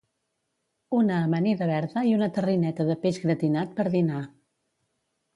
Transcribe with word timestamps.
Una 0.99 1.17
amanida 1.25 1.67
verda 1.71 2.03
i 2.11 2.15
una 2.19 2.29
tarrineta 2.37 2.87
de 2.87 2.95
peix 3.03 3.19
gratinat 3.27 3.77
per 3.81 3.85
dinar 3.97 4.23